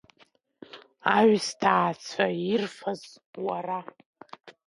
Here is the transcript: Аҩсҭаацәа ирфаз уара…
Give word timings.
Аҩсҭаацәа 1.17 2.27
ирфаз 2.53 3.03
уара… 3.45 3.79